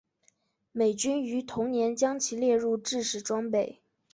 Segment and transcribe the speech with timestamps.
[0.71, 3.83] 美军于同年将其列入制式装备。